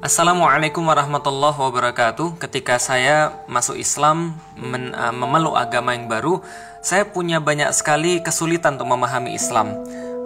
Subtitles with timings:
[0.00, 2.40] Assalamualaikum warahmatullahi wabarakatuh.
[2.40, 6.40] Ketika saya masuk Islam, men, uh, memeluk agama yang baru,
[6.80, 9.76] saya punya banyak sekali kesulitan untuk memahami Islam.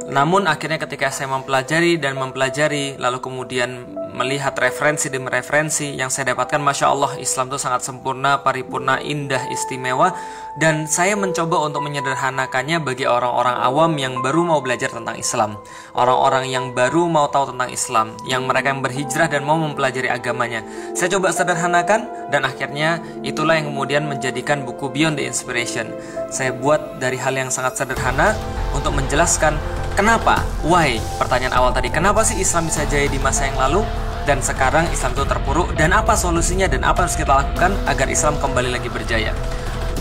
[0.04, 6.36] Namun akhirnya ketika saya mempelajari dan mempelajari, lalu kemudian melihat referensi demi referensi yang saya
[6.36, 10.12] dapatkan, masya Allah Islam itu sangat sempurna, paripurna, indah, istimewa,
[10.60, 15.58] dan saya mencoba untuk menyederhanakannya bagi orang-orang awam yang baru mau belajar tentang Islam,
[15.98, 20.62] orang-orang yang baru mau tahu tentang Islam, yang mereka yang berhijrah dan mau mempelajari agamanya.
[20.94, 25.90] Saya coba sederhanakan dan akhirnya itulah yang kemudian menjadikan buku Beyond the Inspiration.
[26.30, 28.36] Saya buat dari hal yang sangat sederhana
[28.70, 29.58] untuk menjelaskan
[29.94, 30.42] Kenapa?
[30.66, 30.98] Why?
[31.22, 33.86] Pertanyaan awal tadi, kenapa sih Islam bisa jaya di masa yang lalu?
[34.26, 38.34] Dan sekarang Islam itu terpuruk dan apa solusinya dan apa harus kita lakukan agar Islam
[38.42, 39.30] kembali lagi berjaya?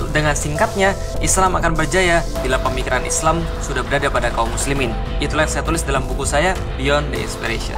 [0.10, 4.90] Dengan singkatnya, Islam akan berjaya bila pemikiran Islam sudah berada pada kaum muslimin.
[5.22, 7.78] Itulah yang saya tulis dalam buku saya, Beyond the Inspiration.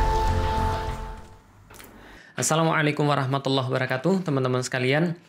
[2.39, 5.19] Assalamualaikum warahmatullahi wabarakatuh, teman-teman sekalian.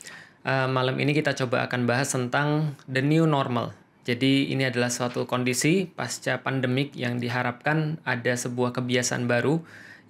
[0.47, 3.75] Uh, malam ini kita coba akan bahas tentang the new normal
[4.07, 9.59] jadi ini adalah suatu kondisi pasca pandemik yang diharapkan ada sebuah kebiasaan baru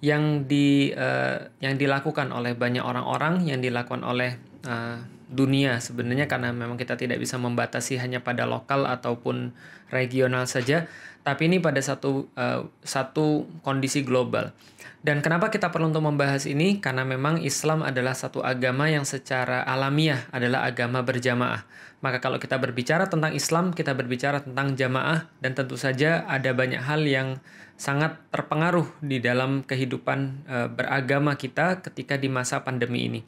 [0.05, 4.37] yang di uh, yang dilakukan oleh banyak orang-orang, yang dilakukan oleh
[4.69, 5.01] uh,
[5.33, 9.57] dunia sebenarnya karena memang kita tidak bisa membatasi hanya pada lokal ataupun
[9.89, 10.85] regional saja,
[11.25, 14.53] tapi ini pada satu uh, satu kondisi global.
[14.97, 16.81] Dan kenapa kita perlu untuk membahas ini?
[16.81, 21.69] Karena memang Islam adalah satu agama yang secara alamiah adalah agama berjamaah.
[22.01, 26.81] Maka kalau kita berbicara tentang Islam, kita berbicara tentang jamaah dan tentu saja ada banyak
[26.81, 27.37] hal yang
[27.77, 33.21] sangat terpengaruh di dalam kehidupan e, beragama kita ketika di masa pandemi ini.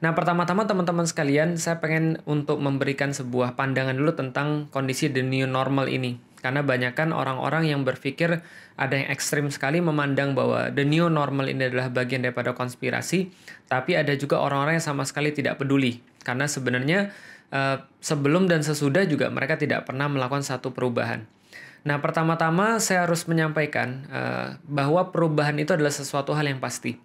[0.00, 5.44] Nah, pertama-tama teman-teman sekalian, saya pengen untuk memberikan sebuah pandangan dulu tentang kondisi the new
[5.46, 6.31] normal ini.
[6.42, 8.42] Karena banyak kan orang-orang yang berpikir
[8.74, 13.30] ada yang ekstrim sekali memandang bahwa the new normal ini adalah bagian daripada konspirasi,
[13.70, 16.02] tapi ada juga orang-orang yang sama sekali tidak peduli.
[16.26, 17.14] Karena sebenarnya
[17.54, 21.22] uh, sebelum dan sesudah juga mereka tidak pernah melakukan satu perubahan.
[21.82, 26.98] Nah, pertama-tama saya harus menyampaikan uh, bahwa perubahan itu adalah sesuatu hal yang pasti.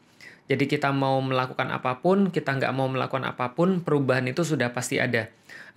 [0.48, 4.72] Jadi kita mau melakukan apa pun, kita nggak mau melakukan apa pun, perubahan itu sudah
[4.72, 5.28] pasti ada.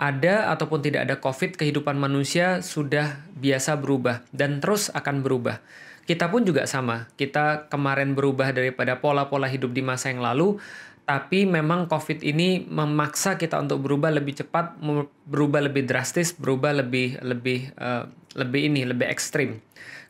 [0.01, 5.61] Ada ataupun tidak ada COVID, kehidupan manusia sudah biasa berubah dan terus akan berubah.
[6.09, 7.13] Kita pun juga sama.
[7.21, 10.57] Kita kemarin berubah daripada pola-pola hidup di masa yang lalu,
[11.05, 14.81] tapi memang COVID ini memaksa kita untuk berubah lebih cepat,
[15.29, 18.09] berubah lebih drastis, berubah lebih lebih uh,
[18.41, 19.61] lebih ini, lebih ekstrim.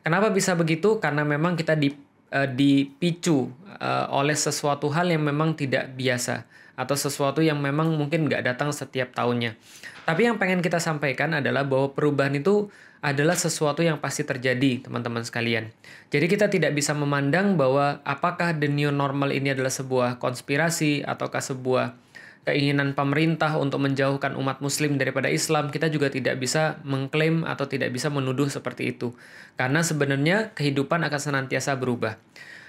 [0.06, 1.02] Kenapa bisa begitu?
[1.02, 1.90] Karena memang kita di,
[2.30, 3.50] uh, dipicu
[3.80, 6.46] uh, oleh sesuatu hal yang memang tidak biasa
[6.80, 9.60] atau sesuatu yang memang mungkin nggak datang setiap tahunnya.
[10.08, 12.72] Tapi yang pengen kita sampaikan adalah bahwa perubahan itu
[13.04, 15.72] adalah sesuatu yang pasti terjadi, teman-teman sekalian.
[16.08, 21.44] Jadi kita tidak bisa memandang bahwa apakah the new normal ini adalah sebuah konspirasi ataukah
[21.44, 21.96] sebuah
[22.44, 27.92] keinginan pemerintah untuk menjauhkan umat muslim daripada Islam, kita juga tidak bisa mengklaim atau tidak
[27.92, 29.12] bisa menuduh seperti itu.
[29.60, 32.16] Karena sebenarnya kehidupan akan senantiasa berubah.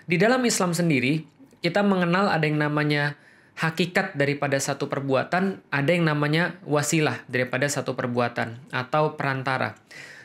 [0.07, 1.23] Di dalam Islam sendiri,
[1.63, 3.15] kita mengenal ada yang namanya
[3.55, 9.77] hakikat daripada satu perbuatan, ada yang namanya wasilah daripada satu perbuatan atau perantara.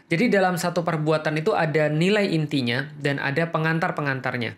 [0.06, 4.54] Jadi dalam satu perbuatan itu ada nilai intinya dan ada pengantar-pengantarnya.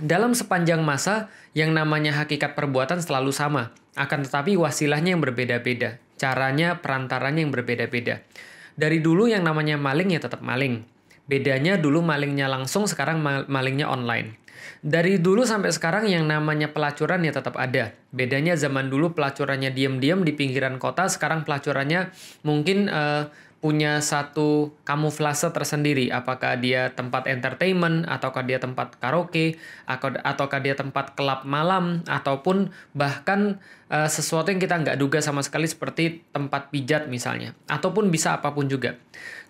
[0.00, 6.80] Dalam sepanjang masa, yang namanya hakikat perbuatan selalu sama, akan tetapi wasilahnya yang berbeda-beda, caranya,
[6.80, 8.24] perantaranya yang berbeda-beda.
[8.72, 10.88] Dari dulu yang namanya maling ya tetap maling.
[11.28, 14.41] Bedanya dulu malingnya langsung, sekarang malingnya online.
[14.82, 17.94] Dari dulu sampai sekarang yang namanya pelacuran ya tetap ada.
[18.10, 22.12] Bedanya zaman dulu pelacurannya diam-diam di pinggiran kota, sekarang pelacurannya
[22.44, 23.30] mungkin uh,
[23.62, 26.10] punya satu kamuflase tersendiri.
[26.10, 29.54] Apakah dia tempat entertainment, ataukah dia tempat karaoke,
[29.86, 35.46] atau ataukah dia tempat klub malam, ataupun bahkan uh, sesuatu yang kita nggak duga sama
[35.46, 38.98] sekali seperti tempat pijat misalnya, ataupun bisa apa pun juga.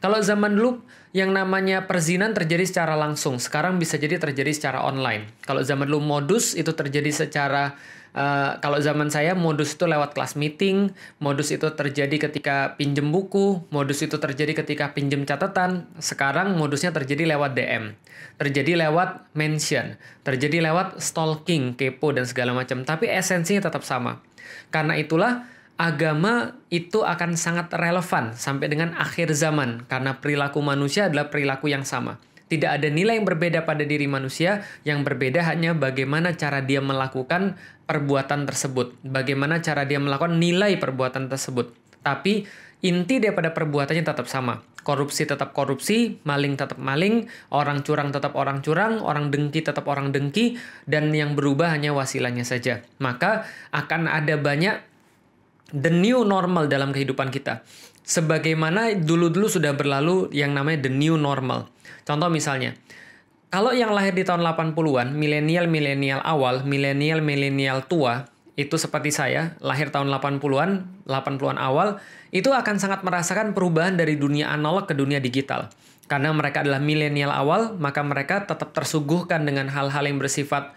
[0.04, 0.84] Kalau zaman dulu
[1.16, 5.32] yang namanya perzinan terjadi secara langsung, sekarang bisa jadi terjadi secara online.
[5.40, 7.80] Kalau zaman dulu modus itu terjadi secara
[8.12, 13.64] Uh, kalau zaman saya modus itu lewat kelas meeting, modus itu terjadi ketika pinjem buku,
[13.72, 15.88] modus itu terjadi ketika pinjem catatan.
[15.96, 17.96] Sekarang modusnya terjadi lewat DM,
[18.36, 19.96] terjadi lewat mention,
[20.28, 22.84] terjadi lewat stalking, kepo dan segala macam.
[22.84, 24.20] Tapi esensinya tetap sama.
[24.68, 25.48] Karena itulah
[25.80, 31.88] agama itu akan sangat relevan sampai dengan akhir zaman karena perilaku manusia adalah perilaku yang
[31.88, 32.20] sama.
[32.52, 37.56] Tidak ada nilai yang berbeda pada diri manusia, yang berbeda hanya bagaimana cara dia melakukan
[37.88, 41.72] perbuatan tersebut, bagaimana cara dia melakukan nilai perbuatan tersebut.
[42.04, 42.44] Tapi
[42.84, 44.60] inti daripada perbuatannya tetap sama.
[44.82, 50.10] korupsi tetap korupsi, maling tetap maling, orang curang tetap orang curang, orang dengki tetap orang
[50.10, 50.58] dengki,
[50.90, 52.82] dan yang berubah hanya wasilahnya saja.
[52.98, 54.82] Maka akan ada banyak
[55.70, 57.62] the new normal dalam kehidupan kita.
[58.02, 61.70] Sebagaimana dulu-dulu sudah berlalu yang namanya the new normal.
[62.02, 62.74] Contoh misalnya,
[63.52, 68.26] kalau yang lahir di tahun 80-an, milenial-milenial awal, milenial-milenial tua,
[68.56, 72.02] itu seperti saya, lahir tahun 80-an, 80-an awal,
[72.32, 75.68] itu akan sangat merasakan perubahan dari dunia analog ke dunia digital.
[76.08, 80.74] Karena mereka adalah milenial awal, maka mereka tetap tersuguhkan dengan hal-hal yang bersifat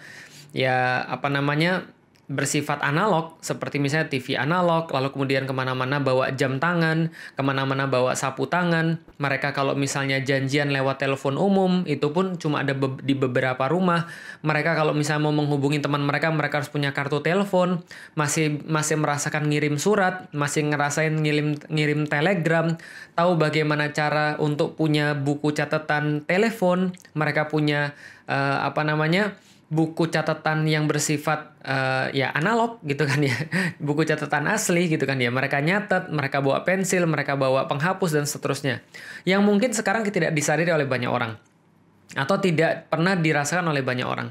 [0.56, 1.83] ya apa namanya
[2.25, 7.86] bersifat analog seperti misalnya TV analog lalu kemudian ke mana-mana bawa jam tangan ke mana-mana
[7.86, 8.98] bawa sapu tangan.
[9.22, 14.10] Mereka kalau misalnya janjian lewat telepon umum itu pun cuma ada be di beberapa rumah.
[14.42, 17.86] Mereka kalau misalnya mau menghubungi teman mereka mereka harus punya kartu telepon.
[18.18, 22.74] Masih masih merasakan ngirim surat masih ngerasain ngirim ngirim telegram.
[23.13, 26.98] Tahu bagaimana cara untuk punya buku catatan telepon.
[27.13, 27.94] Mereka punya
[28.25, 29.38] uh, apa namanya
[29.75, 33.36] buku catatan yang bersifat uh, ya analog gitu kan ya.
[33.88, 35.27] Buku catatan asli gitu kan ya.
[35.27, 38.80] Mereka nyatet mereka bawa pensil mereka bawa penghapus dan seterusnya.
[39.27, 41.36] Yang mungkin sekarang tidak disadari oleh banyak orang
[42.13, 44.30] atau tidak pernah dirasakan oleh banyak orang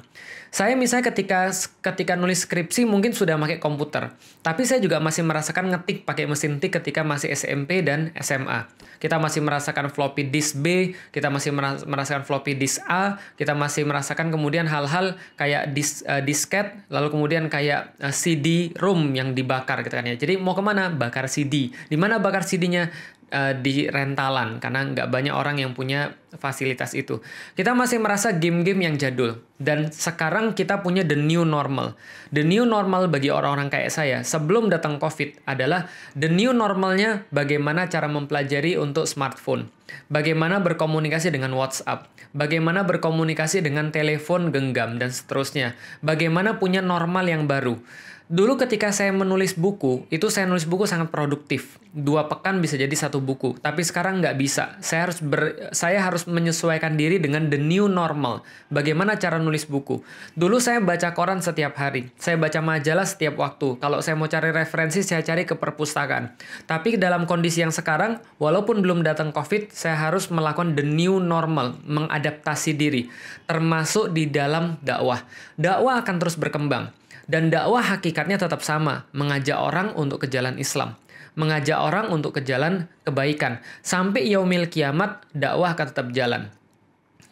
[0.55, 1.51] saya misalnya ketika
[1.83, 6.63] ketika nulis skripsi mungkin sudah pakai komputer, tapi saya juga masih merasakan ngetik pakai mesin
[6.63, 8.71] tik ketika masih SMP dan SMA.
[9.03, 11.51] Kita masih merasakan floppy disk B, kita masih
[11.83, 17.51] merasakan floppy disk A, kita masih merasakan kemudian hal-hal kayak dis, uh, disket, lalu kemudian
[17.51, 20.15] kayak uh, eh, CD room yang dibakar gitu kan ya.
[20.15, 20.87] Jadi mau ke mana?
[20.87, 21.75] Bakar CD.
[21.75, 22.95] Di mana bakar CD-nya?
[23.31, 27.23] Uh, di rentalan karena nggak banyak orang yang punya fasilitas itu.
[27.55, 31.95] Kita masih merasa game-game yang jadul dan sekarang kita punya the new normal.
[32.35, 35.87] The new normal bagi orang-orang kayak saya sebelum datang COVID adalah
[36.19, 39.71] the new normalnya bagaimana cara mempelajari untuk smartphone.
[40.11, 45.79] Bagaimana berkomunikasi dengan WhatsApp, bagaimana berkomunikasi dengan telepon genggam dan seterusnya.
[46.03, 47.79] Bagaimana punya normal yang baru.
[48.25, 51.77] Dulu ketika saya menulis buku, itu saya nulis buku sangat produktif.
[51.93, 53.61] Dua pekan bisa jadi satu buku.
[53.61, 54.81] Tapi sekarang nggak bisa.
[54.81, 58.41] Saya harus ber, saya harus menyesuaikan diri dengan the new normal.
[58.73, 60.01] Bagaimana cara nulis buku?
[60.41, 62.09] Dulu saya baca koran setiap hari.
[62.17, 63.77] Saya baca majalah setiap waktu.
[63.77, 66.33] Kalau saya mau cari referensi, saya cari ke perpustakaan.
[66.65, 71.77] Tapi dalam kondisi yang sekarang, walaupun belum datang COVID, saya harus melakukan the new normal,
[71.85, 73.05] mengadaptasi diri.
[73.45, 75.21] Termasuk di dalam dakwah.
[75.61, 80.97] Dakwah akan terus berkembang dan dakwah hakikatnya tetap sama, mengajak orang untuk ke jalan Islam,
[81.35, 83.65] mengajak orang untuk ke jalan kebaikan.
[83.81, 86.53] Sampai yaumil kiamat, dakwah akan tetap jalan.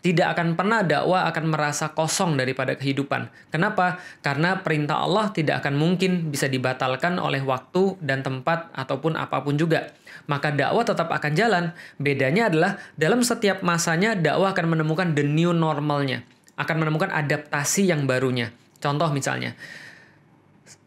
[0.03, 3.31] Tidak akan pernah dakwah akan merasa kosong daripada kehidupan.
[3.55, 4.03] Kenapa?
[4.19, 9.55] Karena perintah Allah tidak akan mungkin bisa dibatalkan oleh waktu dan tempat ataupun apa pun
[9.55, 9.95] juga.
[10.27, 11.65] Maka dakwah tetap akan jalan.
[12.03, 16.27] Bedanya adalah dalam setiap masanya dakwah akan menemukan the new normalnya.
[16.59, 18.51] Akan menemukan adaptasi yang barunya.
[18.83, 19.55] Contoh misalnya,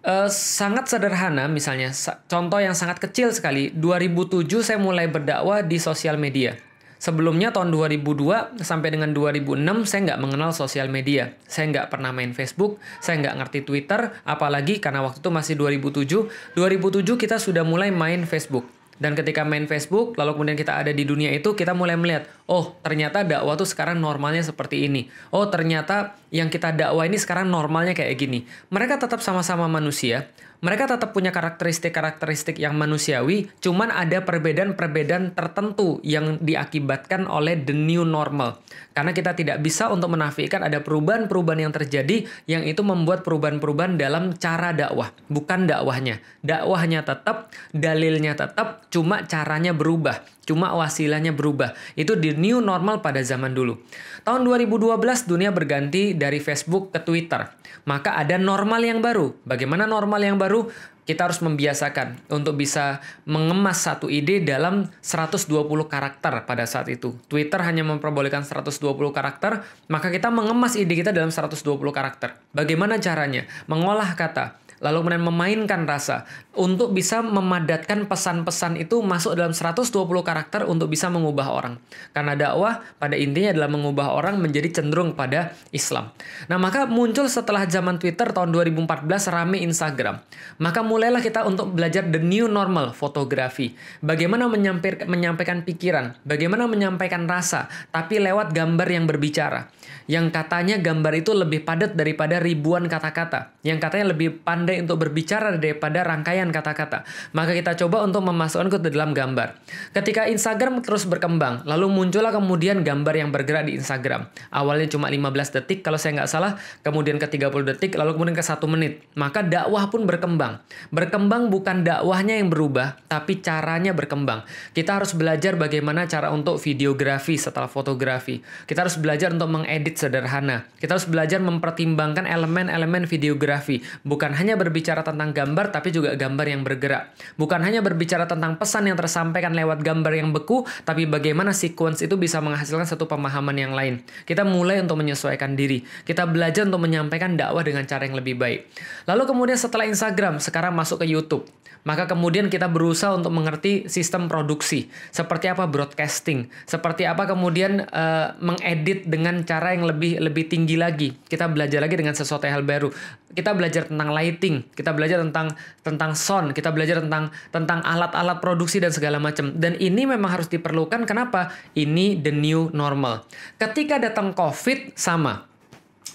[0.05, 1.89] Uh, sangat sederhana misalnya.
[2.29, 3.73] Contoh yang sangat kecil sekali.
[3.73, 6.53] 2007 saya mulai berdakwah di sosial media.
[7.01, 11.33] Sebelumnya tahun 2002 sampai dengan 2006 saya nggak mengenal sosial media.
[11.49, 16.53] Saya nggak pernah main Facebook saya nggak ngerti Twitter apalagi karena waktu itu masih 2007
[16.53, 21.03] 2007 kita sudah mulai main Facebook dan ketika main Facebook, lalu kemudian kita ada di
[21.03, 25.11] dunia itu, kita mulai melihat, oh ternyata dakwah tuh sekarang normalnya seperti ini.
[25.35, 28.47] Oh ternyata yang kita dakwah ini sekarang normalnya kayak gini.
[28.71, 30.31] Mereka tetap sama-sama manusia,
[30.65, 38.01] mereka tetap punya karakteristik-karakteristik yang manusiawi, cuman ada perbedaan-perbedaan tertentu yang diakibatkan oleh the new
[38.01, 38.57] normal.
[38.97, 44.33] Karena kita tidak bisa untuk menafikan ada perubahan-perubahan yang terjadi yang itu membuat perubahan-perubahan dalam
[44.41, 46.17] cara dakwah, bukan dakwahnya.
[46.41, 51.73] Dakwahnya tetap, dalilnya tetap, cuma caranya berubah, cuma wasilahnya berubah.
[51.99, 53.81] Itu the new normal pada zaman dulu.
[54.23, 57.49] Tahun 2012 dunia berganti dari Facebook ke Twitter.
[57.85, 59.33] Maka ada normal yang baru.
[59.45, 60.69] Bagaimana normal yang baru?
[61.05, 62.99] kita harus membiasakan untuk bisa
[63.29, 65.45] mengemas satu ide dalam 120
[65.85, 67.13] karakter pada saat itu.
[67.29, 68.81] Twitter hanya memperbolehkan 120
[69.13, 71.61] karakter, maka kita mengemas ide kita dalam 120
[71.93, 72.41] karakter.
[72.57, 73.45] Bagaimana caranya?
[73.69, 79.89] Mengolah kata, lalu kemudian memainkan rasa untuk bisa memadatkan pesan-pesan itu masuk dalam 120
[80.21, 81.81] karakter untuk bisa mengubah orang.
[82.13, 86.13] Karena dakwah pada intinya adalah mengubah orang menjadi cenderung pada Islam.
[86.45, 90.21] Nah, maka muncul setelah zaman Twitter tahun 2014 rame Instagram.
[90.61, 93.73] Maka mulailah kita untuk belajar the new normal fotografi.
[94.05, 99.73] Bagaimana menyampaikan, pikiran, bagaimana menyampaikan rasa, tapi lewat gambar yang berbicara.
[100.05, 105.57] Yang katanya gambar itu lebih padat daripada ribuan kata-kata, yang katanya lebih pandai untuk berbicara
[105.57, 107.01] daripada rangkaian kata-kata.
[107.33, 109.57] Maka kita coba untuk memasukkan ke dalam gambar.
[109.97, 114.29] Ketika Instagram terus berkembang, lalu muncullah kemudian gambar yang bergerak di Instagram.
[114.53, 118.45] Awalnya cuma 15 detik kalau saya nggak salah, kemudian ke 30 detik, lalu kemudian ke
[118.45, 119.01] satu menit.
[119.17, 120.61] Maka dakwah pun berkembang.
[120.93, 124.45] Berkembang bukan dakwahnya yang berubah, tapi caranya berkembang.
[124.77, 128.45] Kita harus belajar bagaimana cara untuk videografi setelah fotografi.
[128.69, 130.67] Kita harus belajar untuk mengedit sederhana.
[130.77, 133.81] Kita harus belajar mempertimbangkan elemen-elemen videografi.
[134.03, 137.15] Bukan hanya berbicara tentang gambar, tapi juga gambar yang bergerak.
[137.39, 142.19] Bukan hanya berbicara tentang pesan yang tersampaikan lewat gambar yang beku, tapi bagaimana sequence itu
[142.19, 144.03] bisa menghasilkan satu pemahaman yang lain.
[144.27, 145.81] Kita mulai untuk menyesuaikan diri.
[146.03, 148.69] Kita belajar untuk menyampaikan dakwah dengan cara yang lebih baik.
[149.07, 151.47] Lalu kemudian setelah Instagram, sekarang masuk ke YouTube.
[151.85, 158.33] Maka kemudian kita berusaha untuk mengerti sistem produksi, seperti apa broadcasting, seperti apa kemudian uh,
[158.41, 161.13] mengedit dengan cara yang lebih lebih tinggi lagi.
[161.13, 162.89] Kita belajar lagi dengan sesuatu hal baru.
[163.29, 165.53] Kita belajar tentang lighting, kita belajar tentang
[165.85, 169.53] tentang sound, kita belajar tentang tentang alat-alat produksi dan segala macam.
[169.53, 171.05] Dan ini memang harus diperlukan.
[171.05, 171.53] Kenapa?
[171.77, 173.29] Ini the new normal.
[173.61, 175.45] Ketika datang COVID sama,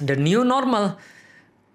[0.02, 0.98] the new normal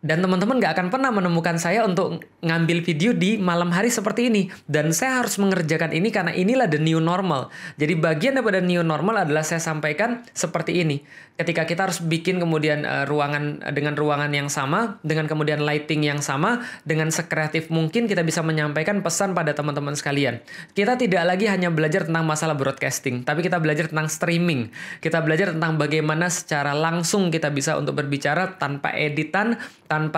[0.05, 4.53] dan teman-teman gak akan pernah menemukan saya untuk ngambil video di malam hari seperti ini.
[4.69, 7.49] Dan saya harus mengerjakan ini karena inilah the new normal.
[7.81, 11.01] Jadi bagian daripada new normal adalah saya sampaikan seperti ini.
[11.35, 16.23] Ketika kita harus bikin kemudian uh, ruangan dengan ruangan yang sama, dengan kemudian lighting yang
[16.23, 20.39] sama, dengan sekreatif mungkin kita bisa menyampaikan pesan pada teman-teman sekalian.
[20.71, 24.71] Kita tidak lagi hanya belajar tentang masalah broadcasting, tapi kita belajar tentang streaming.
[25.03, 29.59] Kita belajar tentang bagaimana secara langsung kita bisa untuk berbicara tanpa editan,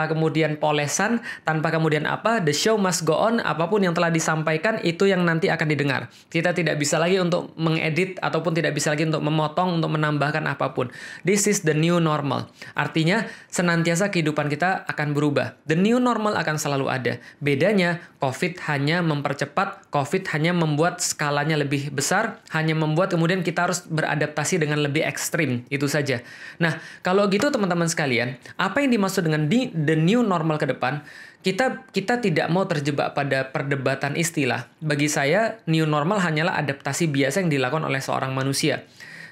[0.09, 4.79] kemudian polesan, tanpa kemudian apa, the show must go on, apa pun yang telah disampaikan
[4.81, 6.01] itu yang nanti akan didengar.
[6.29, 10.73] Kita tidak bisa lagi untuk mengedit ataupun tidak bisa lagi untuk memotong, untuk menambahkan apa
[10.73, 10.89] pun.
[11.27, 12.49] This is the new normal.
[12.73, 15.59] Artinya, senantiasa kehidupan kita akan berubah.
[15.69, 17.13] The new normal akan selalu ada.
[17.43, 23.85] Bedanya, COVID hanya mempercepat, COVID hanya membuat skalanya lebih besar, hanya membuat kemudian kita harus
[23.85, 25.65] beradaptasi dengan lebih ekstrim.
[25.67, 26.21] Itu saja.
[26.57, 31.01] Nah, kalau gitu teman-teman sekalian, apa yang dimaksud dengan di the new normal ke depan,
[31.41, 34.69] kita kita tidak mau terjebak pada perdebatan istilah.
[34.77, 38.85] Bagi saya, new normal hanyalah adaptasi biasa yang dilakukan oleh seorang manusia.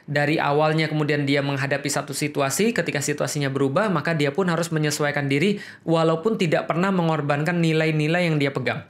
[0.05, 5.25] Dari awalnya kemudian dia menghadapi satu situasi, ketika situasinya berubah, maka dia pun harus menyesuaikan
[5.25, 8.85] diri walaupun tidak pernah mengorbankan nilai-nilai yang dia pegang.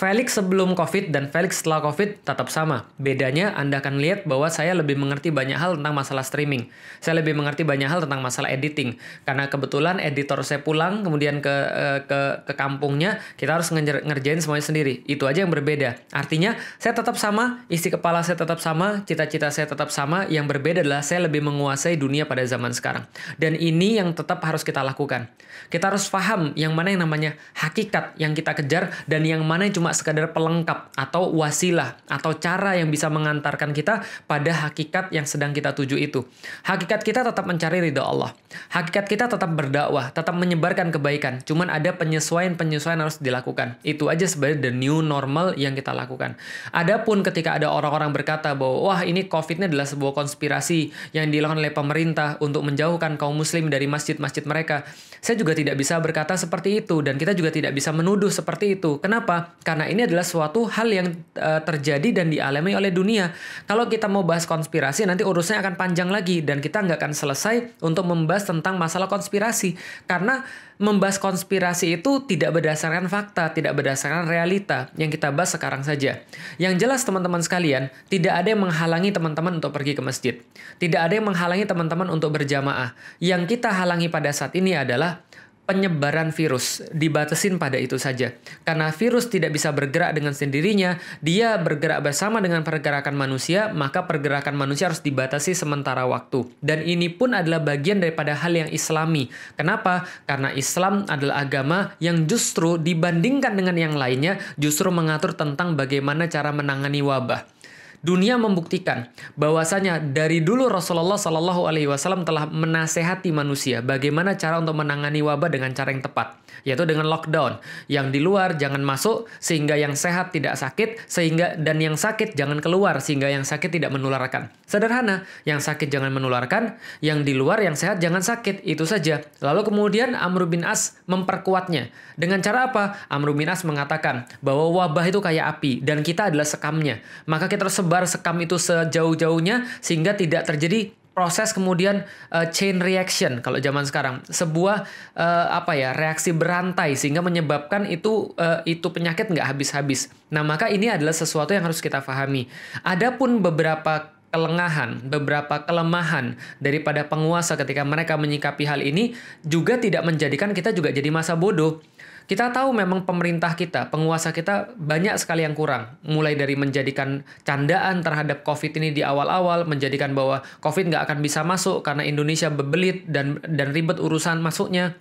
[0.00, 2.88] Felix sebelum COVID dan Felix setelah COVID tetap sama.
[2.96, 6.72] Bedanya Anda akan lihat bahwa saya lebih mengerti banyak hal tentang masalah streaming.
[7.04, 8.96] Saya lebih mengerti banyak hal tentang masalah editing.
[9.28, 14.64] Karena kebetulan editor saya pulang kemudian ke eh, ke ke kampungnya, kita harus ngerjain semuanya
[14.64, 15.04] sendiri.
[15.04, 16.00] Itu aja yang berbeda.
[16.16, 20.24] Artinya saya tetap sama, isi kepala saya tetap sama, cita-cita saya tetap sama.
[20.32, 23.04] Yang berbeda adalah saya lebih menguasai dunia pada zaman sekarang.
[23.36, 25.28] Dan ini yang tetap harus kita lakukan.
[25.68, 29.76] Kita harus paham yang mana yang namanya hakikat yang kita kejar dan yang mana yang
[29.76, 35.52] cuma sekadar pelengkap atau wasilah atau cara yang bisa mengantarkan kita pada hakikat yang sedang
[35.52, 36.24] kita tuju itu.
[36.66, 38.32] Hakikat kita tetap mencari ridho Allah.
[38.74, 41.42] Hakikat kita tetap berdakwah, tetap menyebarkan kebaikan.
[41.46, 43.78] Cuman ada penyesuaian-penyesuaian harus dilakukan.
[43.86, 46.34] Itu aja sebenarnya the new normal yang kita lakukan.
[46.74, 51.60] Adapun ketika ada orang-orang berkata bahwa wah ini COVID ini adalah sebuah konspirasi yang dilakukan
[51.62, 54.86] oleh pemerintah untuk menjauhkan kaum muslim dari masjid-masjid mereka.
[55.20, 58.96] Saya juga tidak bisa berkata seperti itu dan kita juga tidak bisa menuduh seperti itu.
[59.04, 59.52] Kenapa?
[59.70, 63.30] Karena ini adalah suatu hal yang uh, terjadi dan dialami oleh dunia.
[63.70, 67.78] Kalau kita mau bahas konspirasi, nanti urusnya akan panjang lagi dan kita nggak akan selesai
[67.78, 69.78] untuk membahas tentang masalah konspirasi
[70.10, 70.42] karena
[70.82, 76.18] membahas konspirasi itu tidak berdasarkan fakta, tidak berdasarkan realita yang kita bahas sekarang saja.
[76.58, 80.34] Yang jelas teman-teman sekalian, tidak ada yang menghalangi teman-teman untuk pergi ke masjid.
[80.82, 82.98] Tidak ada yang menghalangi teman-teman untuk berjamaah.
[83.22, 85.22] Yang kita halangi pada saat ini adalah
[85.70, 88.34] penyebaran virus dibatasin pada itu saja.
[88.66, 94.58] Karena virus tidak bisa bergerak dengan sendirinya, dia bergerak bersama dengan pergerakan manusia, maka pergerakan
[94.58, 96.50] manusia harus dibatasi sementara waktu.
[96.58, 99.30] Dan ini pun adalah bagian daripada hal yang islami.
[99.54, 100.10] Kenapa?
[100.26, 106.50] Karena Islam adalah agama yang justru dibandingkan dengan yang lainnya, justru mengatur tentang bagaimana cara
[106.50, 107.59] menangani wabah
[108.00, 114.80] dunia membuktikan bahwasanya dari dulu Rasulullah Shallallahu Alaihi Wasallam telah menasehati manusia bagaimana cara untuk
[114.80, 117.60] menangani wabah dengan cara yang tepat, yaitu dengan lockdown.
[117.92, 122.64] Yang di luar jangan masuk sehingga yang sehat tidak sakit, sehingga dan yang sakit jangan
[122.64, 124.48] keluar sehingga yang sakit tidak menularkan.
[124.64, 129.20] Sederhana, yang sakit jangan menularkan, yang di luar yang sehat jangan sakit, itu saja.
[129.44, 132.96] Lalu kemudian Amr bin As memperkuatnya dengan cara apa?
[133.12, 137.04] Amr bin As mengatakan bahwa wabah itu kayak api dan kita adalah sekamnya.
[137.28, 143.42] Maka kita harus sebar sekam itu sejauh-jauhnya sehingga tidak terjadi proses kemudian uh, chain reaction
[143.42, 144.86] kalau zaman sekarang sebuah
[145.18, 150.06] uh, apa ya reaksi berantai sehingga menyebabkan itu uh, itu penyakit nggak habis-habis.
[150.30, 152.46] Nah maka ini adalah sesuatu yang harus kita pahami.
[152.86, 160.54] Adapun beberapa kelengahan, beberapa kelemahan daripada penguasa ketika mereka menyikapi hal ini juga tidak menjadikan
[160.54, 161.82] kita juga jadi masa bodoh.
[162.30, 165.98] Kita tahu memang pemerintah kita, penguasa kita banyak sekali yang kurang.
[166.06, 171.42] Mulai dari menjadikan candaan terhadap COVID ini di awal-awal, menjadikan bahwa COVID nggak akan bisa
[171.42, 174.94] masuk karena Indonesia bebelit dan dan ribet urusan masuknya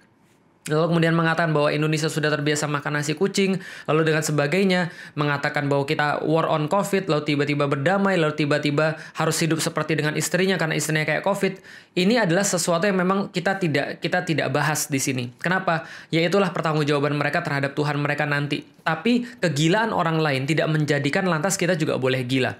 [0.69, 3.57] Lalu kemudian mengatakan bahwa Indonesia sudah terbiasa makan nasi kucing,
[3.89, 9.35] lalu dengan sebagainya mengatakan bahwa kita war on COVID, lalu tiba-tiba berdamai, lalu tiba-tiba harus
[9.41, 11.59] hidup seperti dengan istrinya karena istrinya kayak COVID.
[11.97, 15.33] Ini adalah sesuatu yang memang kita tidak kita tidak bahas di sini.
[15.41, 15.89] Kenapa?
[16.13, 18.61] Yaitulah pertanggungjawaban mereka terhadap Tuhan mereka nanti.
[18.85, 22.53] Tapi kegilaan orang lain tidak menjadikan lantas kita juga boleh gila.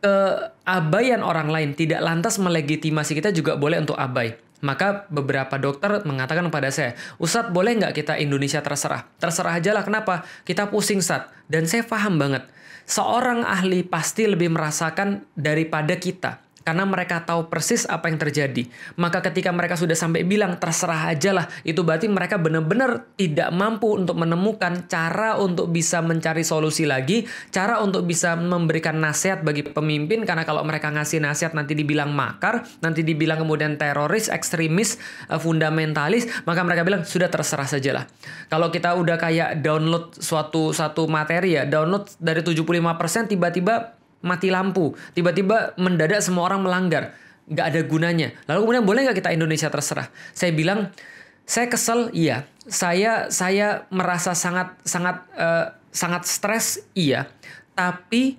[0.00, 4.49] Keabaian orang lain tidak lantas melegitimasi kita juga boleh untuk abai.
[4.60, 9.08] Maka beberapa dokter mengatakan kepada saya, Ustadz boleh nggak kita Indonesia terserah?
[9.16, 10.24] Terserah aja lah, kenapa?
[10.44, 11.32] Kita pusing, Sat.
[11.48, 12.44] Dan saya paham banget,
[12.84, 18.62] seorang ahli pasti lebih merasakan daripada kita karena mereka tahu persis apa yang terjadi.
[18.94, 23.98] Maka ketika mereka sudah sampai bilang terserah aja lah, itu berarti mereka benar-benar tidak mampu
[23.98, 30.22] untuk menemukan cara untuk bisa mencari solusi lagi, cara untuk bisa memberikan nasihat bagi pemimpin
[30.22, 36.30] karena kalau mereka ngasih nasihat nanti dibilang makar, nanti dibilang kemudian teroris, ekstremis, eh, fundamentalis,
[36.46, 38.04] maka mereka bilang sudah terserah saja lah.
[38.46, 44.92] Kalau kita udah kayak download suatu satu materi ya, download dari 75% tiba-tiba mati lampu,
[45.16, 47.16] tiba-tiba mendadak semua orang melanggar,
[47.48, 48.28] nggak ada gunanya.
[48.46, 50.08] Lalu kemudian boleh nggak kita Indonesia terserah?
[50.36, 50.92] Saya bilang,
[51.48, 52.46] saya kesel, iya.
[52.70, 57.26] Saya saya merasa sangat sangat uh, sangat stres, iya.
[57.74, 58.38] Tapi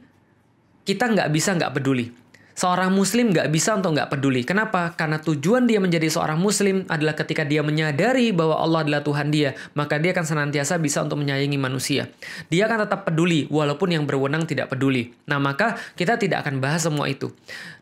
[0.85, 2.21] kita nggak bisa nggak peduli.
[2.51, 4.43] Seorang muslim nggak bisa untuk nggak peduli.
[4.43, 4.91] Kenapa?
[4.93, 9.55] Karena tujuan dia menjadi seorang muslim adalah ketika dia menyadari bahwa Allah adalah Tuhan dia,
[9.74, 12.12] maka dia akan senantiasa bisa untuk menyayangi manusia.
[12.51, 15.15] Dia akan tetap peduli walaupun yang berwenang tidak peduli.
[15.31, 17.31] Nah, maka kita tidak akan bahas semua itu.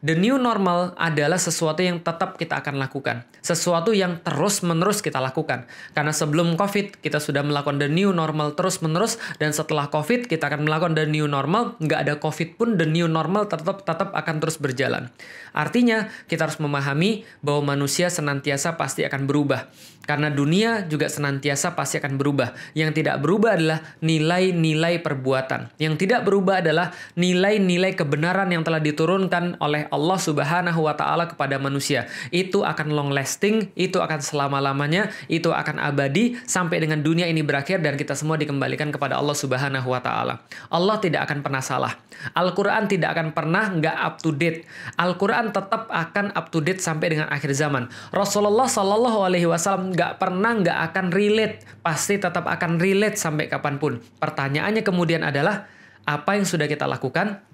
[0.05, 3.25] The new normal adalah sesuatu yang tetap kita akan lakukan.
[3.43, 5.65] Sesuatu yang terus-menerus kita lakukan.
[5.91, 10.69] Karena sebelum COVID, kita sudah melakukan the new normal terus-menerus, dan setelah COVID, kita akan
[10.69, 11.75] melakukan the new normal.
[11.81, 15.09] Nggak ada COVID pun, the new normal tetap tetap akan terus berjalan.
[15.49, 19.65] Artinya, kita harus memahami bahwa manusia senantiasa pasti akan berubah.
[20.09, 22.57] Karena dunia juga senantiasa pasti akan berubah.
[22.73, 25.69] Yang tidak berubah adalah nilai-nilai perbuatan.
[25.77, 31.61] Yang tidak berubah adalah nilai-nilai kebenaran yang telah diturunkan oleh Allah Subhanahu wa taala kepada
[31.61, 32.09] manusia.
[32.33, 37.77] Itu akan long lasting, itu akan selama-lamanya, itu akan abadi sampai dengan dunia ini berakhir
[37.85, 40.41] dan kita semua dikembalikan kepada Allah Subhanahu wa taala.
[40.73, 41.93] Allah tidak akan pernah salah.
[42.33, 44.65] Al-Qur'an tidak akan pernah nggak up to date.
[44.97, 47.87] Al-Qur'an tetap akan up to date sampai dengan akhir zaman.
[48.09, 53.81] Rasulullah Shallallahu alaihi wasallam nggak pernah nggak akan relate, pasti tetap akan relate sampai kapan
[53.81, 53.97] pun.
[53.99, 55.67] Pertanyaannya kemudian adalah
[56.05, 57.48] apa yang sudah kita lakukan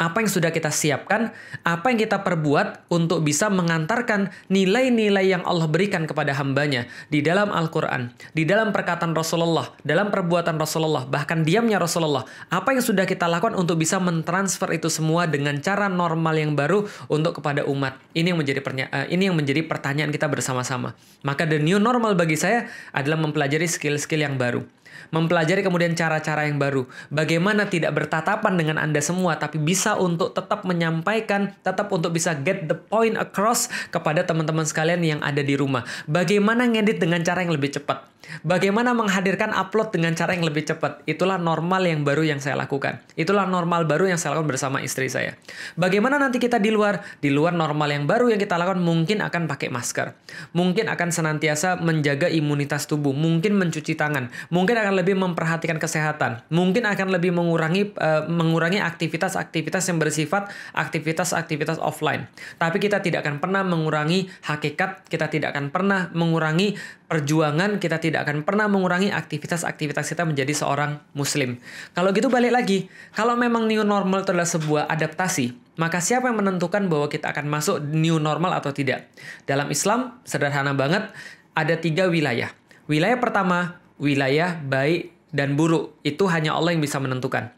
[0.00, 1.28] apa yang sudah kita siapkan,
[1.60, 7.52] apa yang kita perbuat untuk bisa mengantarkan nilai-nilai yang Allah berikan kepada hambanya di dalam
[7.52, 12.24] Al-Quran, di dalam perkataan Rasulullah, dalam perbuatan Rasulullah, bahkan diamnya Rasulullah.
[12.48, 16.88] Apa yang sudah kita lakukan untuk bisa mentransfer itu semua dengan cara normal yang baru
[17.12, 18.00] untuk kepada umat.
[18.16, 20.96] Ini yang menjadi uh, ini yang menjadi pertanyaan kita bersama-sama.
[21.20, 24.64] Maka the new normal bagi saya adalah mempelajari skill-skill yang baru
[25.10, 26.86] mempelajari kemudian cara-cara yang baru.
[27.10, 32.70] Bagaimana tidak bertatapan dengan Anda semua, tapi bisa untuk tetap menyampaikan, tetap untuk bisa get
[32.70, 35.82] the point across kepada teman-teman sekalian yang ada di rumah.
[36.06, 38.19] Bagaimana ngedit dengan cara yang lebih cepat.
[38.44, 41.02] Bagaimana menghadirkan upload dengan cara yang lebih cepat.
[41.08, 43.00] Itulah normal yang baru yang saya lakukan.
[43.16, 45.34] Itulah normal baru yang saya lakukan bersama istri saya.
[45.74, 47.00] Bagaimana nanti kita di luar?
[47.18, 50.12] Di luar normal yang baru yang kita lakukan mungkin akan pakai masker.
[50.52, 53.16] Mungkin akan senantiasa menjaga imunitas tubuh.
[53.16, 54.28] Mungkin mencuci tangan.
[54.52, 56.44] Mungkin akan lebih memperhatikan kesehatan.
[56.52, 62.28] Mungkin akan lebih mengurangi uh, mengurangi aktivitas-aktivitas yang bersifat aktivitas-aktivitas offline.
[62.60, 68.22] Tapi kita tidak akan pernah mengurangi hakikat, kita tidak akan pernah mengurangi perjuangan, kita tidak
[68.22, 71.58] akan pernah mengurangi aktivitas-aktivitas kita menjadi seorang muslim.
[71.90, 76.38] Kalau gitu balik lagi, kalau memang new normal itu adalah sebuah adaptasi, maka siapa yang
[76.38, 79.10] menentukan bahwa kita akan masuk new normal atau tidak?
[79.42, 81.10] Dalam Islam, sederhana banget,
[81.58, 82.54] ada tiga wilayah.
[82.86, 87.50] Wilayah pertama, wilayah baik dan buruk itu hanya Allah yang bisa menentukan.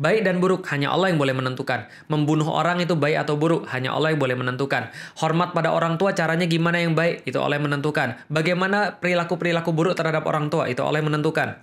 [0.00, 1.84] Baik dan buruk hanya Allah yang boleh menentukan.
[2.08, 4.88] Membunuh orang itu baik atau buruk hanya Allah yang boleh menentukan.
[5.20, 8.16] Hormat pada orang tua caranya gimana yang baik itu Allah yang menentukan.
[8.32, 11.60] Bagaimana perilaku-perilaku buruk terhadap orang tua itu Allah yang menentukan.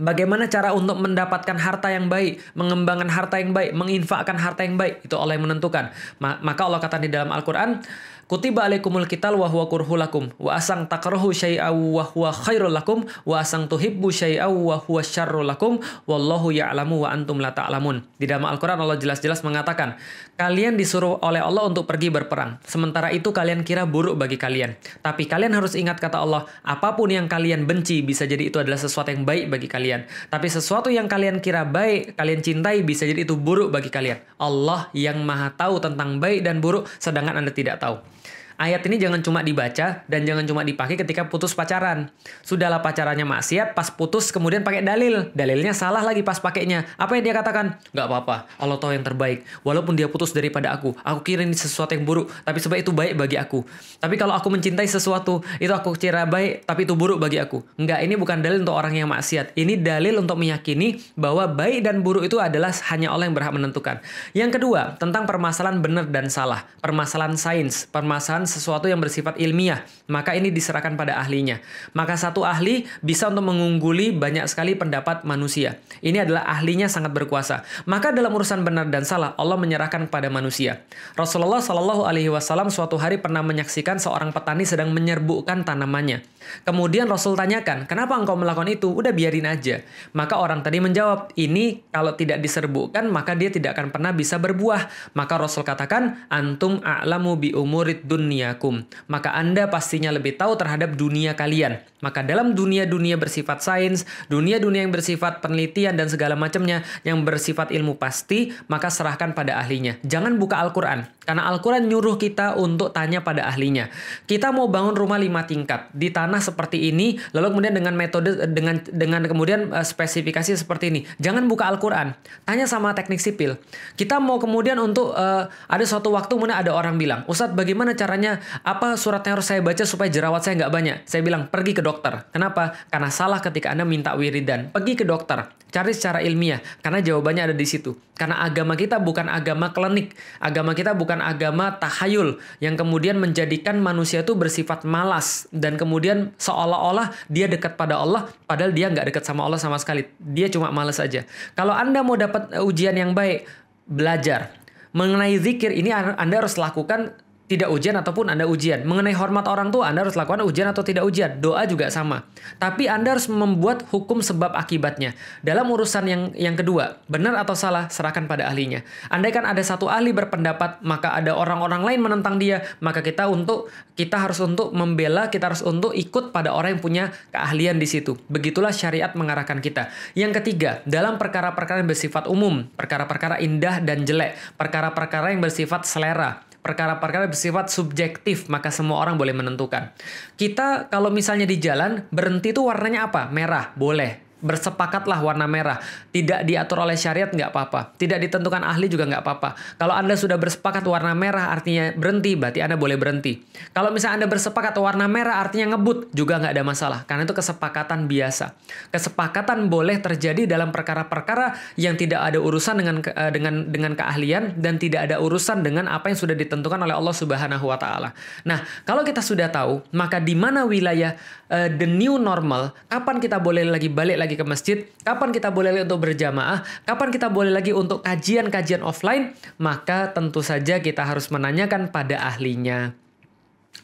[0.00, 5.04] Bagaimana cara untuk mendapatkan harta yang baik, mengembangkan harta yang baik, menginfakkan harta yang baik,
[5.04, 5.92] itu Allah yang menentukan.
[6.18, 7.84] Maka Allah kata di dalam Al-Quran,
[8.30, 13.42] Kutiba alaikumul kital wa huwa kurhulakum wa asang takrahu syai'aw wa huwa khairul lakum wa
[13.42, 18.06] asang tuhibbu syai'aw wa huwa syarrul lakum wallahu ya'lamu wa antum la ta'lamun.
[18.22, 19.98] Di dalam Al-Qur'an Allah jelas-jelas mengatakan,
[20.38, 22.62] kalian disuruh oleh Allah untuk pergi berperang.
[22.62, 24.78] Sementara itu kalian kira buruk bagi kalian.
[25.02, 28.78] Tapi kalian harus ingat kata Allah, apa pun yang kalian benci bisa jadi itu adalah
[28.78, 30.06] sesuatu yang baik bagi kalian.
[30.30, 34.22] Tapi sesuatu yang kalian kira baik, kalian cintai bisa jadi itu buruk bagi kalian.
[34.38, 38.19] Allah yang Maha tahu tentang baik dan buruk sedangkan Anda tidak tahu
[38.60, 42.12] ayat ini jangan cuma dibaca dan jangan cuma dipakai ketika putus pacaran.
[42.44, 45.32] Sudahlah pacarannya maksiat, pas putus kemudian pakai dalil.
[45.32, 46.84] Dalilnya salah lagi pas pakainya.
[47.00, 47.80] Apa yang dia katakan?
[47.96, 49.48] Gak apa-apa, Allah tahu yang terbaik.
[49.64, 53.16] Walaupun dia putus daripada aku, aku kira ini sesuatu yang buruk, tapi sebab itu baik
[53.16, 53.64] bagi aku.
[53.96, 57.64] Tapi kalau aku mencintai sesuatu, itu aku kira baik, tapi itu buruk bagi aku.
[57.80, 59.56] Enggak, ini bukan dalil untuk orang yang maksiat.
[59.56, 64.04] Ini dalil untuk meyakini bahwa baik dan buruk itu adalah hanya Allah yang berhak menentukan.
[64.36, 66.68] Yang kedua, tentang permasalahan benar dan salah.
[66.84, 71.62] Permasalahan sains, permasalahan sesuatu yang bersifat ilmiah, maka ini diserahkan pada ahlinya.
[71.94, 75.78] Maka satu ahli bisa untuk mengungguli banyak sekali pendapat manusia.
[76.02, 77.62] Ini adalah ahlinya sangat berkuasa.
[77.86, 80.82] Maka dalam urusan benar dan salah, Allah menyerahkan kepada manusia.
[81.14, 86.26] Rasulullah Shallallahu Alaihi Wasallam suatu hari pernah menyaksikan seorang petani sedang menyerbukkan tanamannya.
[86.66, 88.90] Kemudian Rasul tanyakan, kenapa engkau melakukan itu?
[88.90, 89.84] Udah biarin aja.
[90.16, 95.14] Maka orang tadi menjawab, ini kalau tidak diserbukkan maka dia tidak akan pernah bisa berbuah.
[95.14, 98.86] Maka Rasul katakan, antum a'lamu bi umurid dunia duniakum.
[99.10, 101.82] Maka Anda pastinya lebih tahu terhadap dunia kalian.
[102.00, 108.00] Maka dalam dunia-dunia bersifat sains, dunia-dunia yang bersifat penelitian dan segala macamnya yang bersifat ilmu
[108.00, 110.00] pasti, maka serahkan pada ahlinya.
[110.04, 111.04] Jangan buka Al-Quran.
[111.20, 113.92] Karena Al-Quran nyuruh kita untuk tanya pada ahlinya.
[114.26, 118.82] Kita mau bangun rumah lima tingkat di tanah seperti ini, lalu kemudian dengan metode dengan
[118.90, 121.00] dengan kemudian uh, spesifikasi seperti ini.
[121.22, 122.16] Jangan buka Al-Quran.
[122.42, 123.60] Tanya sama teknik sipil.
[123.94, 128.42] Kita mau kemudian untuk uh, ada suatu waktu kemudian ada orang bilang, Ustadz bagaimana caranya
[128.66, 130.96] apa surat yang harus saya baca supaya jerawat saya nggak banyak?
[131.06, 131.82] Saya bilang, pergi ke.
[132.30, 132.78] Kenapa?
[132.86, 134.70] Karena salah ketika Anda minta wiridan.
[134.70, 135.50] Pergi ke dokter.
[135.70, 137.94] Cari secara ilmiah, karena jawabannya ada di situ.
[138.18, 144.26] Karena agama kita bukan agama klinik, agama kita bukan agama tahayul yang kemudian menjadikan manusia
[144.26, 149.46] itu bersifat malas dan kemudian seolah-olah dia dekat pada Allah, padahal dia nggak dekat sama
[149.46, 150.10] Allah sama sekali.
[150.18, 151.22] Dia cuma malas saja.
[151.54, 153.46] Kalau anda mau dapat ujian yang baik,
[153.86, 154.50] belajar
[154.90, 157.14] mengenai zikir ini Anda harus lakukan
[157.50, 158.86] tidak ujian ataupun Anda ujian.
[158.86, 161.42] Mengenai hormat orang tua, Anda harus lakukan ujian atau tidak ujian.
[161.42, 162.22] Doa juga sama.
[162.62, 165.18] Tapi Anda harus membuat hukum sebab akibatnya.
[165.42, 168.86] Dalam urusan yang yang kedua, benar atau salah, serahkan pada ahlinya.
[169.10, 173.66] Andai kan ada satu ahli berpendapat, maka ada orang-orang lain menentang dia, maka kita untuk
[173.98, 178.14] kita harus untuk membela, kita harus untuk ikut pada orang yang punya keahlian di situ.
[178.30, 179.90] Begitulah syariat mengarahkan kita.
[180.14, 186.46] Yang ketiga, dalam perkara-perkara yang bersifat umum, perkara-perkara indah dan jelek, perkara-perkara yang bersifat selera,
[186.60, 189.92] perkara-perkara bersifat subjektif, maka semua orang boleh menentukan.
[190.36, 193.28] Kita kalau misalnya di jalan berhenti itu warnanya apa?
[193.32, 195.78] Merah, boleh bersepakatlah warna merah.
[196.10, 197.94] Tidak diatur oleh syariat nggak apa-apa.
[197.96, 199.56] Tidak ditentukan ahli juga nggak apa-apa.
[199.78, 203.40] Kalau Anda sudah bersepakat warna merah artinya berhenti, berarti Anda boleh berhenti.
[203.72, 207.00] Kalau misalnya Anda bersepakat warna merah artinya ngebut, juga nggak ada masalah.
[207.06, 208.56] Karena itu kesepakatan biasa.
[208.90, 214.80] Kesepakatan boleh terjadi dalam perkara-perkara yang tidak ada urusan dengan eh, dengan dengan keahlian dan
[214.80, 218.12] tidak ada urusan dengan apa yang sudah ditentukan oleh Allah Subhanahu wa taala.
[218.44, 221.14] Nah, kalau kita sudah tahu, maka di mana wilayah
[221.50, 225.74] uh, the new normal, kapan kita boleh lagi balik lagi ke masjid, kapan kita boleh
[225.74, 231.30] lagi untuk berjamaah, kapan kita boleh lagi untuk kajian-kajian offline, maka tentu saja kita harus
[231.34, 232.94] menanyakan pada ahlinya.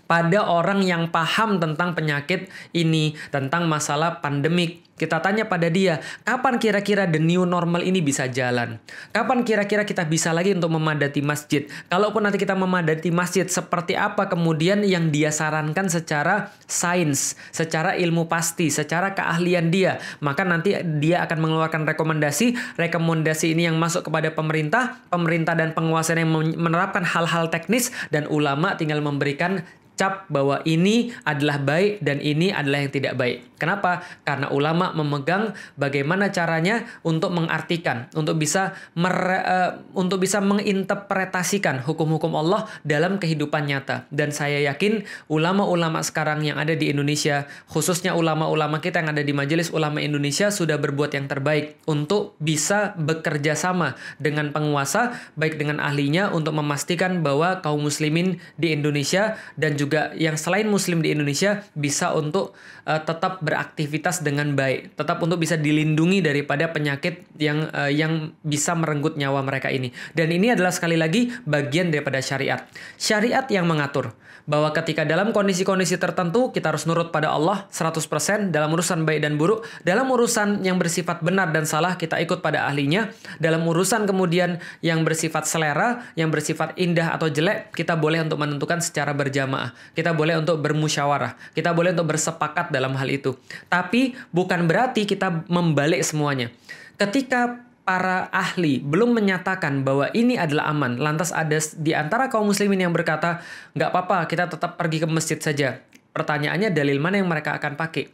[0.07, 6.57] Pada orang yang paham tentang penyakit ini, tentang masalah pandemik, kita tanya pada dia, kapan
[6.57, 8.81] kira-kira the new normal ini bisa jalan?
[9.13, 11.69] Kapan kira-kira kita bisa lagi untuk memadati masjid?
[11.93, 18.25] Kalaupun nanti kita memadati masjid, seperti apa kemudian yang dia sarankan secara sains, secara ilmu
[18.25, 20.01] pasti, secara keahlian dia?
[20.25, 22.81] Maka nanti dia akan mengeluarkan rekomendasi.
[22.81, 28.81] Rekomendasi ini yang masuk kepada pemerintah, pemerintah dan penguasa yang menerapkan hal-hal teknis, dan ulama
[28.81, 29.61] tinggal memberikan
[29.97, 33.57] cap bahwa ini adalah baik dan ini adalah yang tidak baik.
[33.57, 34.05] Kenapa?
[34.23, 42.37] Karena ulama memegang bagaimana caranya untuk mengartikan, untuk bisa mere, uh, untuk bisa menginterpretasikan hukum-hukum
[42.37, 44.05] Allah dalam kehidupan nyata.
[44.13, 49.33] Dan saya yakin ulama-ulama sekarang yang ada di Indonesia, khususnya ulama-ulama kita yang ada di
[49.33, 55.81] Majelis Ulama Indonesia sudah berbuat yang terbaik untuk bisa bekerja sama dengan penguasa, baik dengan
[55.81, 61.15] ahlinya untuk memastikan bahwa kaum muslimin di Indonesia dan juga juga yang selain muslim di
[61.15, 67.71] Indonesia bisa untuk uh, tetap beraktivitas dengan baik, tetap untuk bisa dilindungi daripada penyakit yang
[67.71, 69.95] uh, yang bisa merenggut nyawa mereka ini.
[70.13, 72.67] Dan ini adalah sekali lagi bagian daripada syariat.
[72.99, 74.11] Syariat yang mengatur
[74.47, 79.35] bahwa ketika dalam kondisi-kondisi tertentu kita harus nurut pada Allah 100% dalam urusan baik dan
[79.35, 83.11] buruk, dalam urusan yang bersifat benar dan salah kita ikut pada ahlinya,
[83.43, 88.79] dalam urusan kemudian yang bersifat selera, yang bersifat indah atau jelek, kita boleh untuk menentukan
[88.79, 89.75] secara berjamaah.
[89.93, 93.35] Kita boleh untuk bermusyawarah, kita boleh untuk bersepakat dalam hal itu.
[93.67, 96.55] Tapi bukan berarti kita membalik semuanya.
[96.97, 100.99] Ketika para ahli belum menyatakan bahwa ini adalah aman.
[100.99, 103.41] Lantas ada di antara kaum muslimin yang berkata,
[103.79, 105.79] nggak apa-apa, kita tetap pergi ke masjid saja.
[106.11, 108.11] Pertanyaannya dalil mana yang mereka akan pakai?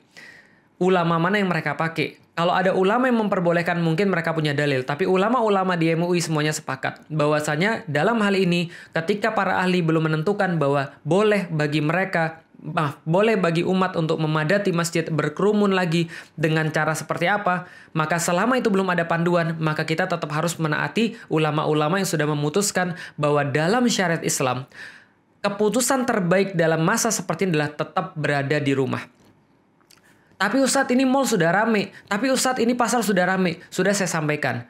[0.76, 2.20] Ulama mana yang mereka pakai?
[2.32, 7.04] Kalau ada ulama yang memperbolehkan mungkin mereka punya dalil, tapi ulama-ulama di MUI semuanya sepakat
[7.12, 13.34] bahwasanya dalam hal ini ketika para ahli belum menentukan bahwa boleh bagi mereka maaf, boleh
[13.34, 16.06] bagi umat untuk memadati masjid berkerumun lagi
[16.38, 21.18] dengan cara seperti apa, maka selama itu belum ada panduan, maka kita tetap harus menaati
[21.26, 24.70] ulama-ulama yang sudah memutuskan bahwa dalam syariat Islam,
[25.42, 29.02] keputusan terbaik dalam masa seperti ini adalah tetap berada di rumah.
[30.38, 34.66] Tapi Ustadz ini mall sudah rame, tapi Ustadz ini pasar sudah rame, sudah saya sampaikan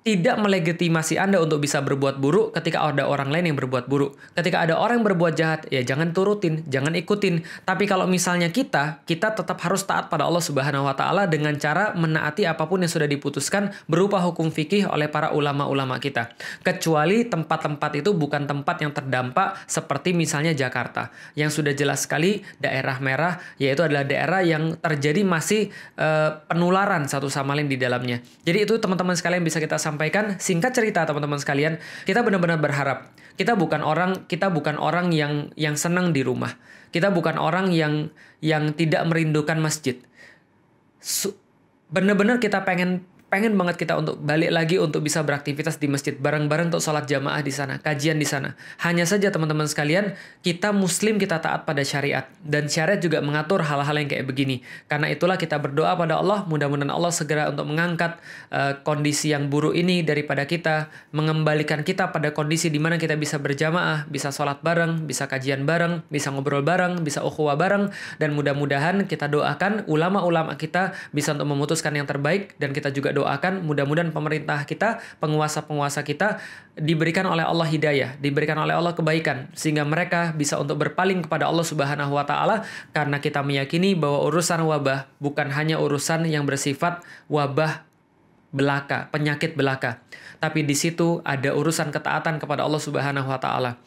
[0.00, 4.16] tidak melegitimasi Anda untuk bisa berbuat buruk ketika ada orang lain yang berbuat buruk.
[4.32, 7.44] Ketika ada orang yang berbuat jahat, ya jangan turutin, jangan ikutin.
[7.68, 11.92] Tapi kalau misalnya kita, kita tetap harus taat pada Allah Subhanahu wa taala dengan cara
[11.92, 16.32] menaati apa pun yang sudah diputuskan berupa hukum fikih oleh para ulama-ulama kita.
[16.64, 22.96] Kecuali tempat-tempat itu bukan tempat yang terdampak seperti misalnya Jakarta, yang sudah jelas sekali daerah
[23.04, 25.68] merah yaitu adalah daerah yang terjadi masih
[26.00, 28.24] uh, penularan satu sama lain di dalamnya.
[28.48, 33.56] Jadi itu teman-teman sekalian bisa kita sampaikan singkat cerita teman-teman sekalian, kita benar-benar berharap kita
[33.56, 36.60] bukan orang kita bukan orang yang yang senang di rumah.
[36.92, 38.12] Kita bukan orang yang
[38.44, 39.96] yang tidak merindukan masjid.
[41.88, 46.74] Benar-benar kita pengen pengen banget kita untuk balik lagi untuk bisa beraktivitas di masjid bareng-bareng
[46.74, 48.58] untuk sholat jamaah di sana, kajian di sana.
[48.82, 53.94] Hanya saja teman-teman sekalian, kita muslim kita taat pada syariat dan syariat juga mengatur hal-hal
[54.02, 54.66] yang kayak begini.
[54.90, 58.18] Karena itulah kita berdoa pada Allah, mudah-mudahan Allah segera untuk mengangkat
[58.50, 63.38] uh, kondisi yang buruk ini daripada kita, mengembalikan kita pada kondisi di mana kita bisa
[63.38, 69.06] berjamaah, bisa sholat bareng, bisa kajian bareng, bisa ngobrol bareng, bisa ukhuwah bareng dan mudah-mudahan
[69.06, 73.14] kita doakan ulama-ulama kita bisa untuk memutuskan yang terbaik dan kita juga
[73.62, 76.40] mudah-mudahan pemerintah kita, penguasa-penguasa kita
[76.74, 81.62] diberikan oleh Allah hidayah, diberikan oleh Allah kebaikan sehingga mereka bisa untuk berpaling kepada Allah
[81.62, 87.86] Subhanahu wa taala karena kita meyakini bahwa urusan wabah bukan hanya urusan yang bersifat wabah
[88.50, 90.02] belaka, penyakit belaka.
[90.42, 93.78] Tapi di situ ada urusan ketaatan kepada Allah Subhanahu wa taala.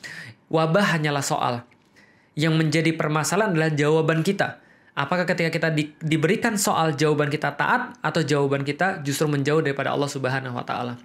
[0.47, 1.55] Wabah hanyalah soal.
[2.33, 4.62] Yang menjadi permasalahan adalah jawaban kita
[4.93, 9.89] Apakah ketika kita di, diberikan soal jawaban kita taat atau jawaban kita justru menjauh daripada
[9.89, 11.01] Allah Subhanahu wa taala?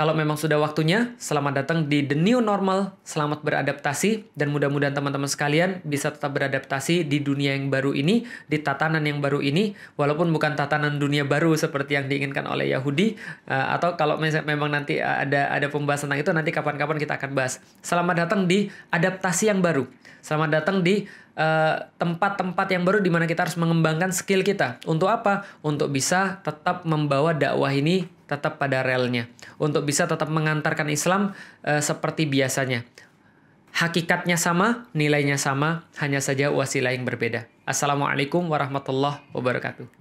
[0.00, 2.96] Kalau memang sudah waktunya, selamat datang di The New Normal.
[3.04, 8.64] Selamat beradaptasi dan mudah-mudahan teman-teman sekalian bisa tetap beradaptasi di dunia yang baru ini, di
[8.64, 13.76] tatanan yang baru ini, walaupun bukan tatanan dunia baru seperti yang diinginkan oleh Yahudi uh,
[13.76, 17.60] atau kalau memang nanti ada ada pembahasan tentang itu nanti kapan-kapan kita akan bahas.
[17.84, 19.84] Selamat datang di adaptasi yang baru.
[20.24, 21.04] Selamat datang di
[21.40, 24.76] Eh, tempat-tempat uh, yang baru di mana kita harus mengembangkan skill kita.
[24.84, 25.48] Untuk apa?
[25.64, 29.26] Untuk bisa tetap membawa dakwah ini tetap pada relnya.
[29.58, 31.34] Untuk bisa tetap mengantarkan Islam
[31.66, 32.86] uh, seperti biasanya.
[33.74, 37.50] Hakikatnya sama, nilainya sama, hanya saja wasilah yang berbeda.
[37.66, 39.99] Assalamualaikum warahmatullahi wabarakatuh.